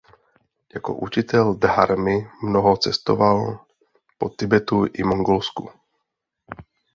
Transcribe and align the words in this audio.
Jako 0.75 0.95
učitel 0.95 1.53
dharmy 1.53 2.29
mnoho 2.43 2.77
cestoval 2.77 3.65
po 4.17 4.29
Tibetu 4.29 4.85
i 4.93 5.03
Mongolsku. 5.03 5.69